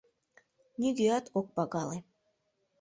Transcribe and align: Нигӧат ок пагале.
Нигӧат 0.79 1.25
ок 1.39 1.47
пагале. 1.55 1.97